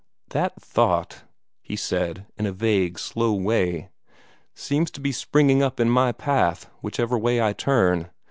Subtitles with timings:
[0.29, 1.25] "That thought,"
[1.61, 3.89] he said, in a vague, slow way,
[4.55, 8.09] "seems to be springing up in my path, whichever way I turn.